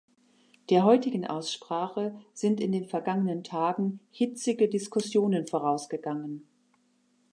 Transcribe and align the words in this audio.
Der 0.71 0.83
heutigen 0.83 1.27
Aussprache 1.27 2.19
sind 2.33 2.59
in 2.59 2.71
den 2.71 2.87
vergangenen 2.87 3.43
Tagen 3.43 3.99
hitzige 4.09 4.67
Diskussionen 4.67 5.45
vorausgegangen. 5.45 6.47